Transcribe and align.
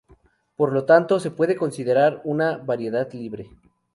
Por 0.55 0.73
lo 0.73 0.85
tanto, 0.87 1.19
se 1.19 1.29
puede 1.29 1.55
considerar 1.55 2.21
una 2.23 2.57
variedad 2.57 3.13
libre. 3.13 3.51